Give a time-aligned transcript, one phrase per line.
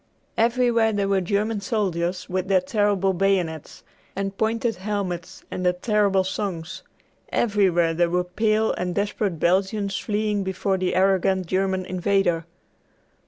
[0.35, 3.83] Everywhere there were German soldiers with their terrible bayonets
[4.15, 6.81] and pointed helmets and their terrible songs.
[7.31, 12.47] Everywhere there were pale and desperate Belgians fleeing before the arrogant German invader.